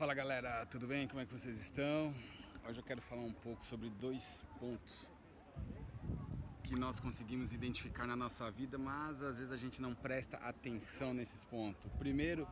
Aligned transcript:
Fala 0.00 0.14
galera, 0.14 0.64
tudo 0.64 0.86
bem? 0.86 1.06
Como 1.06 1.20
é 1.20 1.26
que 1.26 1.30
vocês 1.30 1.60
estão? 1.60 2.14
Hoje 2.66 2.78
eu 2.78 2.82
quero 2.82 3.02
falar 3.02 3.20
um 3.20 3.34
pouco 3.34 3.62
sobre 3.62 3.90
dois 3.90 4.46
pontos 4.58 5.12
que 6.64 6.74
nós 6.74 6.98
conseguimos 6.98 7.52
identificar 7.52 8.06
na 8.06 8.16
nossa 8.16 8.50
vida, 8.50 8.78
mas 8.78 9.22
às 9.22 9.36
vezes 9.36 9.52
a 9.52 9.58
gente 9.58 9.82
não 9.82 9.94
presta 9.94 10.38
atenção 10.38 11.12
nesses 11.12 11.44
pontos. 11.44 11.92
Primeiro 11.98 12.48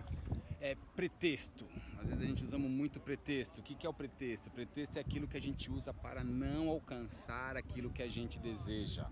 é 0.60 0.76
pretexto. 0.94 1.66
Às 1.98 2.10
vezes 2.10 2.22
a 2.22 2.26
gente 2.26 2.44
usa 2.44 2.58
muito 2.58 3.00
pretexto. 3.00 3.62
O 3.62 3.62
que 3.62 3.86
é 3.86 3.88
o 3.88 3.94
pretexto? 3.94 4.50
O 4.50 4.52
pretexto 4.52 4.98
é 4.98 5.00
aquilo 5.00 5.26
que 5.26 5.38
a 5.38 5.40
gente 5.40 5.70
usa 5.70 5.94
para 5.94 6.22
não 6.22 6.68
alcançar 6.68 7.56
aquilo 7.56 7.88
que 7.88 8.02
a 8.02 8.08
gente 8.08 8.38
deseja. 8.38 9.06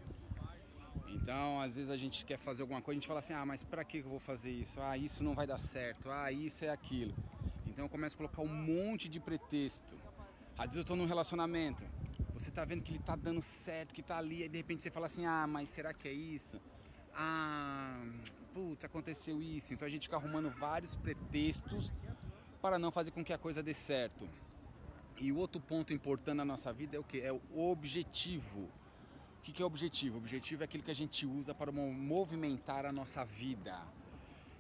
Então, 1.08 1.58
às 1.58 1.74
vezes 1.74 1.88
a 1.88 1.96
gente 1.96 2.22
quer 2.22 2.36
fazer 2.36 2.60
alguma 2.60 2.82
coisa, 2.82 2.98
a 2.98 3.00
gente 3.00 3.08
fala 3.08 3.20
assim: 3.20 3.32
ah, 3.32 3.46
mas 3.46 3.64
para 3.64 3.82
que 3.82 3.96
eu 3.96 4.10
vou 4.10 4.20
fazer 4.20 4.50
isso? 4.50 4.78
Ah, 4.82 4.98
isso 4.98 5.24
não 5.24 5.34
vai 5.34 5.46
dar 5.46 5.58
certo. 5.58 6.10
Ah, 6.10 6.30
isso 6.30 6.66
é 6.66 6.68
aquilo. 6.68 7.14
Então 7.76 7.84
eu 7.84 7.90
começo 7.90 8.14
a 8.14 8.16
colocar 8.16 8.40
um 8.40 8.48
monte 8.48 9.06
de 9.06 9.20
pretexto. 9.20 9.94
Às 10.56 10.68
vezes 10.68 10.76
eu 10.76 10.80
estou 10.80 10.96
num 10.96 11.04
relacionamento, 11.04 11.84
você 12.32 12.48
está 12.48 12.64
vendo 12.64 12.82
que 12.82 12.90
ele 12.90 12.98
está 12.98 13.14
dando 13.14 13.42
certo, 13.42 13.94
que 13.94 14.00
está 14.00 14.16
ali, 14.16 14.44
e 14.44 14.48
de 14.48 14.56
repente 14.56 14.82
você 14.82 14.90
fala 14.90 15.04
assim: 15.04 15.26
ah, 15.26 15.46
mas 15.46 15.68
será 15.68 15.92
que 15.92 16.08
é 16.08 16.12
isso? 16.12 16.58
Ah, 17.14 18.02
puta, 18.54 18.86
aconteceu 18.86 19.42
isso. 19.42 19.74
Então 19.74 19.84
a 19.84 19.90
gente 19.90 20.04
fica 20.04 20.16
arrumando 20.16 20.48
vários 20.48 20.96
pretextos 20.96 21.92
para 22.62 22.78
não 22.78 22.90
fazer 22.90 23.10
com 23.10 23.22
que 23.22 23.34
a 23.34 23.36
coisa 23.36 23.62
dê 23.62 23.74
certo. 23.74 24.26
E 25.18 25.30
o 25.30 25.36
outro 25.36 25.60
ponto 25.60 25.92
importante 25.92 26.38
na 26.38 26.46
nossa 26.46 26.72
vida 26.72 26.96
é 26.96 26.98
o 26.98 27.04
que? 27.04 27.20
É 27.20 27.30
o 27.30 27.70
objetivo. 27.70 28.70
O 29.38 29.42
que 29.42 29.62
é 29.62 29.66
objetivo? 29.66 30.14
O 30.14 30.18
objetivo 30.18 30.62
é 30.62 30.64
aquilo 30.64 30.82
que 30.82 30.90
a 30.90 30.94
gente 30.94 31.26
usa 31.26 31.54
para 31.54 31.70
movimentar 31.70 32.86
a 32.86 32.90
nossa 32.90 33.22
vida. 33.22 33.78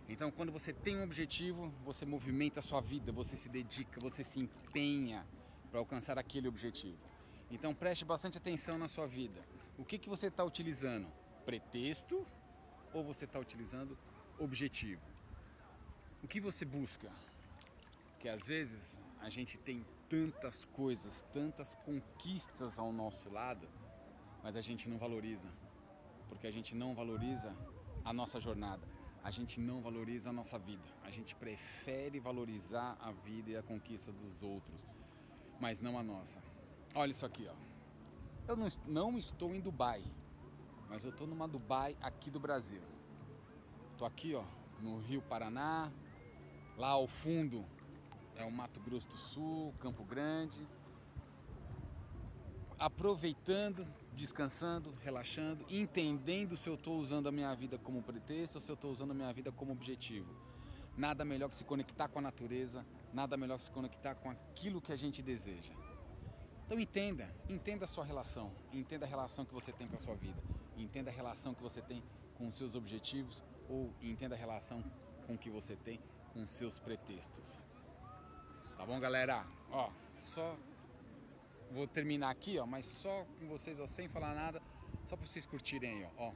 Então, 0.08 0.30
quando 0.30 0.52
você 0.52 0.72
tem 0.72 0.96
um 0.96 1.02
objetivo, 1.02 1.68
você 1.84 2.06
movimenta 2.06 2.60
a 2.60 2.62
sua 2.62 2.80
vida, 2.80 3.10
você 3.10 3.36
se 3.36 3.48
dedica, 3.48 4.00
você 4.00 4.22
se 4.22 4.38
empenha 4.38 5.26
para 5.70 5.80
alcançar 5.80 6.16
aquele 6.16 6.46
objetivo. 6.46 6.98
Então, 7.50 7.74
preste 7.74 8.04
bastante 8.04 8.38
atenção 8.38 8.78
na 8.78 8.86
sua 8.86 9.06
vida. 9.06 9.44
O 9.76 9.84
que, 9.84 9.98
que 9.98 10.08
você 10.08 10.28
está 10.28 10.44
utilizando? 10.44 11.08
Pretexto 11.44 12.24
ou 12.92 13.02
você 13.02 13.24
está 13.24 13.38
utilizando 13.40 13.98
objetivo? 14.38 15.02
O 16.22 16.28
que 16.28 16.40
você 16.40 16.64
busca? 16.64 17.10
Que 18.20 18.28
às 18.28 18.46
vezes 18.46 19.00
a 19.20 19.28
gente 19.28 19.58
tem 19.58 19.84
tantas 20.08 20.64
coisas, 20.66 21.22
tantas 21.32 21.74
conquistas 21.84 22.78
ao 22.78 22.92
nosso 22.92 23.28
lado, 23.28 23.68
mas 24.42 24.54
a 24.54 24.60
gente 24.60 24.88
não 24.88 24.98
valoriza, 24.98 25.48
porque 26.28 26.46
a 26.46 26.50
gente 26.52 26.76
não 26.76 26.94
valoriza 26.94 27.54
a 28.04 28.12
nossa 28.12 28.38
jornada 28.38 28.95
a 29.22 29.30
gente 29.30 29.60
não 29.60 29.80
valoriza 29.80 30.30
a 30.30 30.32
nossa 30.32 30.58
vida. 30.58 30.84
A 31.02 31.10
gente 31.10 31.34
prefere 31.34 32.20
valorizar 32.20 32.96
a 33.00 33.10
vida 33.10 33.50
e 33.50 33.56
a 33.56 33.62
conquista 33.62 34.12
dos 34.12 34.42
outros, 34.42 34.86
mas 35.60 35.80
não 35.80 35.98
a 35.98 36.02
nossa. 36.02 36.42
Olha 36.94 37.10
isso 37.10 37.26
aqui, 37.26 37.48
ó. 37.48 37.54
Eu 38.48 38.56
não, 38.56 38.68
não 38.86 39.18
estou 39.18 39.54
em 39.54 39.60
Dubai, 39.60 40.04
mas 40.88 41.04
eu 41.04 41.10
estou 41.10 41.26
numa 41.26 41.48
Dubai 41.48 41.96
aqui 42.00 42.30
do 42.30 42.38
Brasil. 42.38 42.80
Estou 43.92 44.06
aqui, 44.06 44.34
ó, 44.34 44.44
no 44.80 44.98
Rio 44.98 45.22
Paraná. 45.22 45.90
Lá 46.76 46.90
ao 46.90 47.08
fundo 47.08 47.64
é 48.36 48.44
o 48.44 48.52
Mato 48.52 48.78
Grosso 48.80 49.08
do 49.08 49.16
Sul, 49.16 49.74
Campo 49.80 50.04
Grande. 50.04 50.66
Aproveitando 52.78 53.86
descansando, 54.16 54.94
relaxando, 55.02 55.64
entendendo 55.68 56.56
se 56.56 56.68
eu 56.68 56.74
estou 56.74 56.98
usando 56.98 57.28
a 57.28 57.32
minha 57.32 57.54
vida 57.54 57.78
como 57.78 58.02
pretexto 58.02 58.56
ou 58.56 58.60
se 58.60 58.70
eu 58.70 58.74
estou 58.74 58.90
usando 58.90 59.10
a 59.10 59.14
minha 59.14 59.32
vida 59.32 59.52
como 59.52 59.72
objetivo. 59.72 60.34
Nada 60.96 61.24
melhor 61.24 61.50
que 61.50 61.56
se 61.56 61.64
conectar 61.64 62.08
com 62.08 62.18
a 62.18 62.22
natureza, 62.22 62.84
nada 63.12 63.36
melhor 63.36 63.58
que 63.58 63.64
se 63.64 63.70
conectar 63.70 64.14
com 64.14 64.30
aquilo 64.30 64.80
que 64.80 64.90
a 64.90 64.96
gente 64.96 65.22
deseja. 65.22 65.72
Então 66.64 66.80
entenda, 66.80 67.28
entenda 67.48 67.84
a 67.84 67.86
sua 67.86 68.04
relação, 68.04 68.50
entenda 68.72 69.04
a 69.04 69.08
relação 69.08 69.44
que 69.44 69.52
você 69.52 69.70
tem 69.70 69.86
com 69.86 69.96
a 69.96 70.00
sua 70.00 70.16
vida, 70.16 70.42
entenda 70.76 71.10
a 71.10 71.14
relação 71.14 71.54
que 71.54 71.62
você 71.62 71.82
tem 71.82 72.02
com 72.34 72.48
os 72.48 72.56
seus 72.56 72.74
objetivos 72.74 73.44
ou 73.68 73.92
entenda 74.00 74.34
a 74.34 74.38
relação 74.38 74.82
com 75.26 75.36
que 75.36 75.50
você 75.50 75.76
tem 75.76 76.00
com 76.32 76.42
os 76.42 76.50
seus 76.50 76.78
pretextos. 76.78 77.64
Tá 78.76 78.86
bom, 78.86 78.98
galera? 78.98 79.46
Ó, 79.70 79.90
só 80.14 80.56
Vou 81.70 81.86
terminar 81.86 82.30
aqui, 82.30 82.58
ó, 82.58 82.66
mas 82.66 82.86
só 82.86 83.24
com 83.38 83.48
vocês, 83.48 83.78
ó, 83.80 83.86
sem 83.86 84.08
falar 84.08 84.34
nada, 84.34 84.62
só 85.04 85.16
para 85.16 85.26
vocês 85.26 85.44
curtirem 85.44 86.04
aí, 86.04 86.10
ó. 86.16 86.32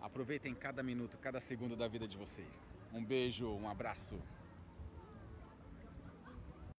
Aproveitem 0.00 0.54
cada 0.54 0.82
minuto, 0.82 1.18
cada 1.18 1.40
segundo 1.40 1.76
da 1.76 1.88
vida 1.88 2.06
de 2.08 2.16
vocês. 2.16 2.62
Um 2.92 3.04
beijo, 3.04 3.48
um 3.48 3.68
abraço. 3.68 4.16